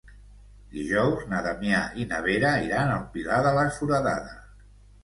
[0.77, 4.39] Dijous na Damià i na Vera iran al Pilar de la Foradada.